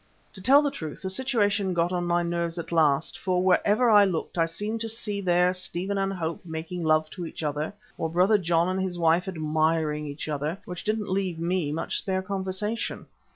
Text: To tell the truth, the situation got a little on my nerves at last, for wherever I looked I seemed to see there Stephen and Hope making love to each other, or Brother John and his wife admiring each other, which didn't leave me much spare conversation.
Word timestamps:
To 0.33 0.41
tell 0.41 0.63
the 0.63 0.71
truth, 0.71 1.03
the 1.03 1.11
situation 1.11 1.75
got 1.75 1.83
a 1.83 1.83
little 1.93 1.97
on 1.99 2.05
my 2.05 2.23
nerves 2.23 2.57
at 2.57 2.71
last, 2.71 3.19
for 3.19 3.43
wherever 3.43 3.87
I 3.87 4.03
looked 4.03 4.35
I 4.35 4.47
seemed 4.47 4.81
to 4.81 4.89
see 4.89 5.21
there 5.21 5.53
Stephen 5.53 5.99
and 5.99 6.11
Hope 6.11 6.43
making 6.43 6.83
love 6.83 7.07
to 7.11 7.23
each 7.27 7.43
other, 7.43 7.71
or 7.99 8.09
Brother 8.09 8.39
John 8.39 8.67
and 8.67 8.81
his 8.81 8.97
wife 8.97 9.27
admiring 9.27 10.07
each 10.07 10.27
other, 10.27 10.57
which 10.65 10.83
didn't 10.83 11.11
leave 11.11 11.37
me 11.37 11.71
much 11.71 11.99
spare 11.99 12.23
conversation. 12.23 13.05